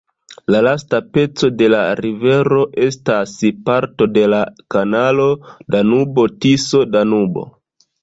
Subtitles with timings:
[0.53, 3.37] La lasta peco de la rivero estas
[3.69, 4.43] parto de la
[4.77, 5.31] kanalo
[5.73, 7.51] Danubo-Tiso-Danubo.